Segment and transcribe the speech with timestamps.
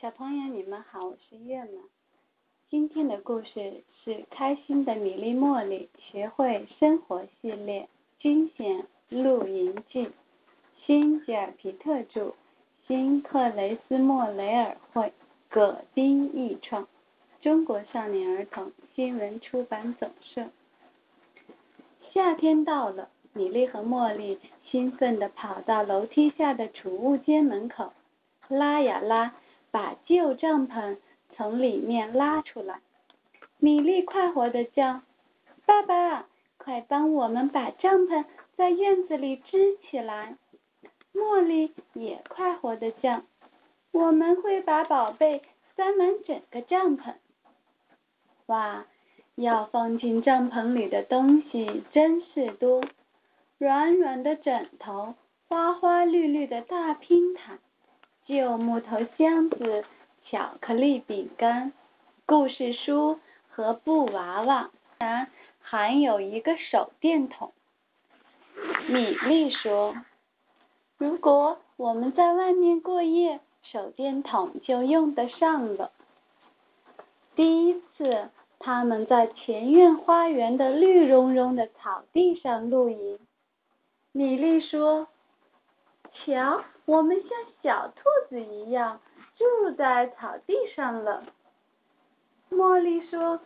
[0.00, 1.82] 小朋友，你们好，我是月妈。
[2.70, 7.88] 今天的故事是《开心的米粒茉莉学会生活系列》
[8.22, 10.08] 惊险露营记，
[10.86, 12.34] 辛吉尔皮特著，
[12.86, 15.12] 辛克雷斯莫雷尔绘，
[15.48, 16.86] 葛丁译创，
[17.42, 20.48] 中国少年儿童新闻出版总社。
[22.12, 24.38] 夏天到了，米粒和茉莉
[24.70, 27.92] 兴奋地跑到楼梯下的储物间门口，
[28.46, 29.34] 拉呀拉，
[29.78, 30.96] 把旧帐篷
[31.36, 32.80] 从里面拉出来。
[33.58, 35.02] 米莉快活地叫
[35.64, 36.26] ：“爸爸，
[36.56, 38.24] 快帮我们把帐篷
[38.56, 40.36] 在院子里支起来！”
[41.14, 43.22] 茉莉也快活地叫
[43.92, 45.42] ：“我们会把宝贝
[45.76, 47.14] 塞满整个帐篷。”
[48.46, 48.84] 哇！
[49.36, 52.82] 要放进帐篷里的东西真是多，
[53.58, 55.14] 软软的枕头，
[55.46, 57.60] 花花绿绿的大拼毯，
[58.28, 59.86] 旧木头箱子，
[60.26, 61.72] 巧克力饼干，
[62.26, 65.30] 故事书和布娃娃，然
[65.62, 67.54] 还有一个手电筒。
[68.86, 69.96] 米莉说
[70.98, 75.90] ：“如果我们在外面过夜，手电筒就用得上了。”
[77.34, 78.28] 第一次。
[78.60, 83.20] 他们在前院花园的绿茸茸的草地上露营。
[84.10, 85.06] 米莉说
[86.26, 87.30] ：“瞧，我们像
[87.62, 88.98] 小兔子一样
[89.36, 91.22] 住在草地上了。”
[92.50, 93.38] 茉莉说：“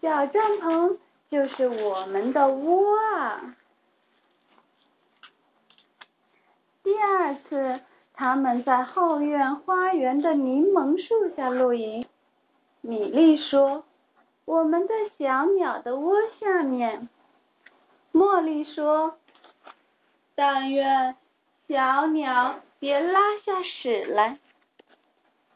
[0.00, 0.96] 小帐篷
[1.28, 3.56] 就是我们的窝啊。”
[6.84, 7.80] 第二次，
[8.12, 12.06] 他们在后院花园的柠檬树下露营。
[12.80, 13.84] 米莉说。
[14.46, 17.08] 我们在小鸟的窝下面，
[18.12, 19.16] 茉莉说
[20.36, 21.16] ：“但愿
[21.66, 24.38] 小鸟别拉下屎来。”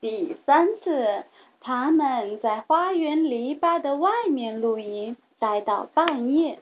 [0.00, 1.24] 第三次，
[1.58, 6.60] 他们在花园篱笆的外面露营，待到半夜。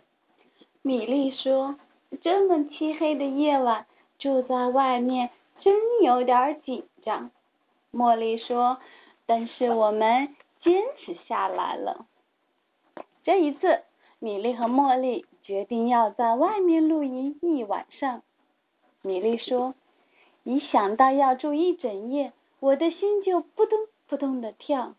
[0.81, 1.77] 米莉说
[2.23, 3.85] ：“这么漆黑的夜晚，
[4.19, 5.29] 住在外面
[5.61, 7.31] 真有点紧张。”
[7.93, 8.79] 茉莉说
[9.27, 12.07] ：“但是我们坚持下来了。”
[13.23, 13.83] 这一次，
[14.19, 18.23] 米莉和茉莉决定要在外面露营一晚上。
[19.03, 19.75] 米莉说
[20.45, 24.95] ：“一想到要住一整夜，我的心就扑通扑通的跳。”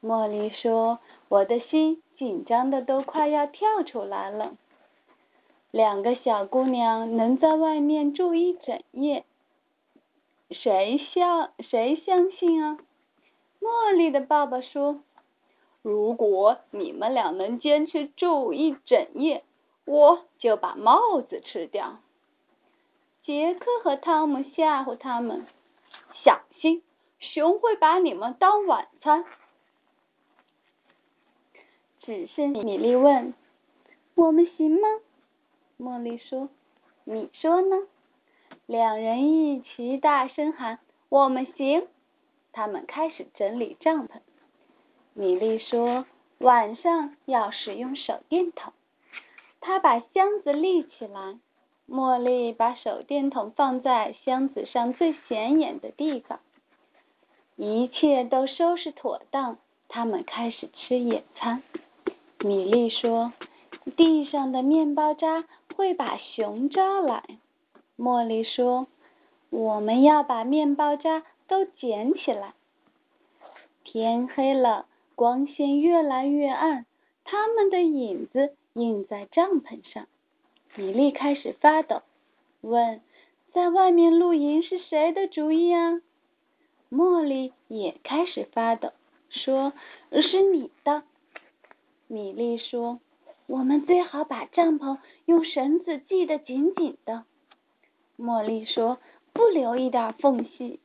[0.00, 4.56] 茉莉说：“我的心紧张的都快要跳出来了。”
[5.72, 9.24] 两个小姑娘能在外面住一整夜，
[10.50, 12.78] 谁相谁相信啊？
[13.60, 15.00] 茉莉的爸爸说。
[15.82, 19.42] 如果你们俩能坚持住一整夜，
[19.86, 22.00] 我就把帽子吃掉。
[23.30, 25.46] 杰克和汤姆吓唬他们
[26.24, 26.82] ：“小心，
[27.20, 29.24] 熊会把你们当晚餐。”
[32.02, 33.32] 只是米莉问
[34.16, 34.88] ：“我们行吗？”
[35.78, 36.48] 茉莉说
[37.06, 37.76] ：“你说呢？”
[38.66, 41.86] 两人一起大声喊：“我们行！”
[42.50, 44.18] 他们开始整理帐篷。
[45.14, 46.04] 米莉说
[46.38, 48.72] ：“晚上要使用手电筒。”
[49.62, 51.38] 她把箱子立起来。
[51.90, 56.38] 茉莉把手电筒放在箱子上最显眼的地方。
[57.56, 59.58] 一切都收拾妥当，
[59.88, 61.62] 他们开始吃野餐。
[62.38, 63.32] 米莉说
[63.96, 67.24] ：“地上的面包渣会把熊招来。”
[67.98, 68.86] 茉莉说
[69.50, 72.54] ：“我们要把面包渣都捡起来。”
[73.84, 74.86] 天黑了。
[75.16, 76.86] 光线越来越暗，
[77.24, 80.06] 他们的影子映在帐篷上。
[80.76, 82.02] 米莉开始发抖，
[82.60, 83.00] 问
[83.52, 86.00] ：“在外面露营是谁的主意啊？”
[86.90, 88.92] 茉莉也开始发抖，
[89.28, 89.72] 说
[90.10, 91.02] ：“是你的。”
[92.08, 93.00] 米莉说
[93.46, 97.24] ：“我们最好把帐篷用绳子系得紧紧的。”
[98.18, 98.98] 茉莉说
[99.32, 100.80] ：“不留一点缝隙。”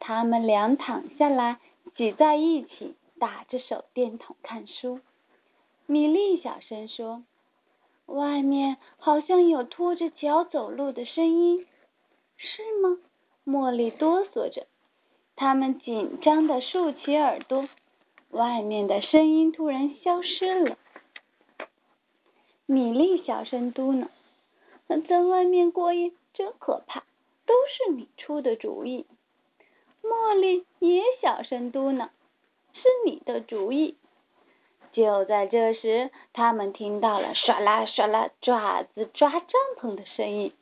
[0.00, 1.58] 他们俩躺下来，
[1.96, 2.94] 挤在一起。
[3.18, 5.00] 打着手电筒看书，
[5.84, 7.22] 米莉小声说
[8.10, 11.66] ：“外面好像有拖着脚走路的声音，
[12.36, 12.98] 是吗？”
[13.46, 14.66] 茉莉哆嗦着，
[15.36, 17.68] 他们紧张的竖起耳朵。
[18.30, 20.78] 外面的声音突然消失了。
[22.66, 24.08] 米莉小声嘟囔
[25.08, 27.04] ：“在外面过夜真可怕，
[27.46, 29.06] 都是你出的主意。”
[30.02, 32.10] 茉莉也小声嘟囔。
[32.72, 33.96] 是你的主意。
[34.92, 39.40] 就在这时，他们听到了唰啦唰啦爪子抓帐
[39.78, 40.52] 篷的声音，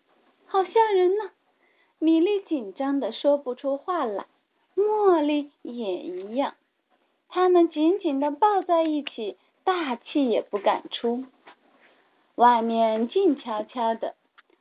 [0.47, 1.31] 好吓人呐！
[1.99, 4.27] 米莉紧张的说不出话来。
[4.77, 6.55] 茉莉也一样，
[7.29, 11.25] 他们紧紧的抱在一起，大气也不敢出。
[12.37, 14.15] 外面静悄悄的，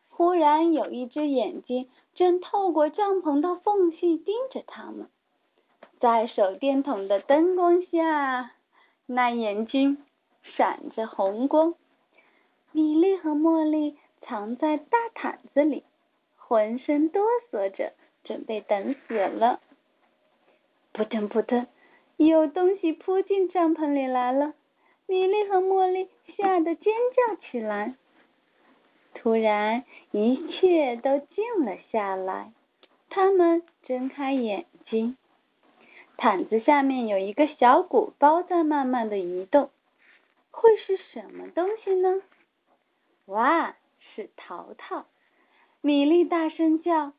[0.09, 5.07] 忽然有一只眼睛正透过帐篷的缝隙盯着他们，
[5.99, 8.53] 在手电筒的灯光下，
[9.07, 9.97] 那眼睛
[10.43, 11.73] 闪着红光。
[12.71, 15.83] 米莉和茉莉藏在大毯子里，
[16.35, 17.93] 浑身哆嗦着，
[18.23, 19.61] 准备等死了。
[20.91, 21.67] 扑腾扑腾，
[22.17, 24.53] 有东西扑进帐篷里来了！
[25.05, 27.95] 米莉和茉莉吓得尖叫起来。
[29.15, 32.51] 突然，一切都静了下来。
[33.09, 35.15] 他们睁开眼睛，
[36.17, 39.69] 毯子下面有一个小鼓包在慢慢的移动。
[40.51, 42.21] 会是什么东西呢？
[43.25, 45.05] 哇，是淘淘！
[45.81, 47.13] 米莉大声叫：“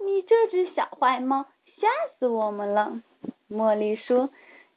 [0.00, 1.44] 你这只小坏猫，
[1.76, 3.02] 吓死我们了！”
[3.50, 4.30] 茉莉说：“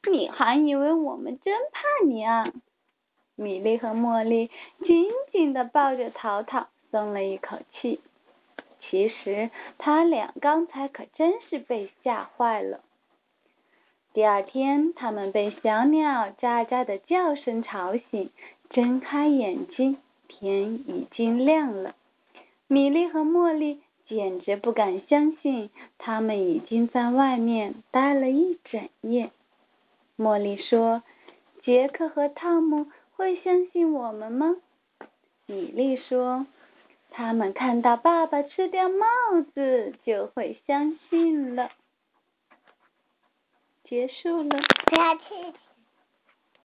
[0.06, 2.52] 你还以为我们真怕你啊？”
[3.34, 4.50] 米莉和茉莉
[4.84, 8.00] 紧紧的抱着淘淘，松了一口气。
[8.82, 12.82] 其实他俩刚才可真是被吓坏了。
[14.12, 18.30] 第二天，他们被小鸟喳喳的叫声吵醒，
[18.70, 19.98] 睁开眼睛，
[20.28, 21.94] 天已经亮了。
[22.66, 23.80] 米莉和茉莉。
[24.08, 29.30] 简直不敢相信，他们已经在外面待了一整夜。
[30.18, 31.02] 茉莉说
[31.64, 34.56] ：“杰克和汤姆会相信我们吗？”
[35.46, 36.46] 米莉说
[37.10, 39.06] ：“他们看到爸爸吃掉帽
[39.54, 41.70] 子就会相信了。”
[43.92, 44.58] 结束了。
[44.86, 45.22] 不要去